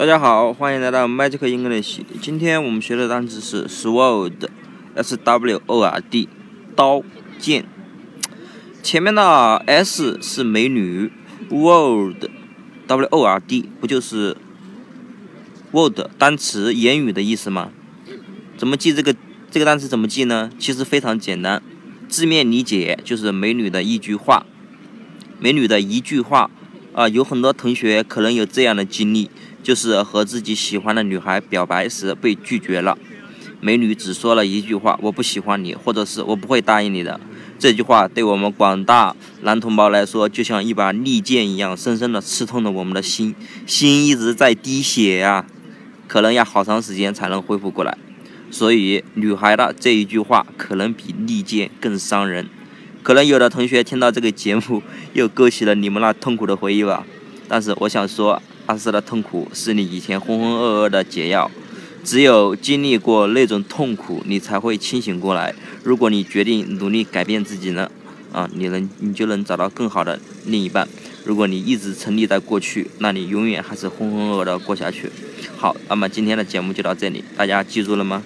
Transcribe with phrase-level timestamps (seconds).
[0.00, 2.00] 大家好，欢迎来到 Magic English。
[2.22, 6.26] 今天我们学的单词是 sword，s w o r d，
[6.74, 7.02] 刀
[7.38, 7.66] 剑。
[8.82, 11.12] 前面的 s 是美女
[11.50, 14.38] ，word，w o r d 不就是
[15.70, 17.70] word 单词言语的意思吗？
[18.56, 19.14] 怎么记这个
[19.50, 20.50] 这个单词怎么记呢？
[20.58, 21.62] 其实非常简单，
[22.08, 24.46] 字面理解就是美女的一句话，
[25.38, 26.50] 美女的一句话。
[26.92, 29.30] 啊，有很多同学可能有这样的经历，
[29.62, 32.96] 就是和自己喜欢的女孩表白时被拒绝了。
[33.60, 37.20] 美女只说了一句话：“我不喜欢你”，或者是我不会答应你的。
[37.58, 43.34] 这句话对我们广大男同胞来说，就像一把利剑一样，深深的刺痛了我们的心，
[43.66, 45.44] 心一直在滴血呀，
[46.08, 47.98] 可能要好长时间才能恢复过来。
[48.50, 52.48] 所以，女孩的这一句话可能比利剑更伤人。
[53.02, 54.82] 可能有的同学听到这个节目，
[55.12, 57.06] 又勾起了你们那痛苦的回忆吧。
[57.46, 61.50] 但是我想说，阿斯的痛苦是你以前浑浑噩噩的解药。
[62.04, 65.52] 只有经历过那种痛苦，你才会清醒过来。
[65.82, 67.90] 如果你决定努力改变自己呢？
[68.30, 70.88] 啊，你能，你就能找到更好的另一半。
[71.24, 75.10] 如果你一直沉溺在过去，那你永远还是浑浑噩噩的过下去。
[75.56, 78.22] 好，那么今天的节目就到这里，大家记住了吗？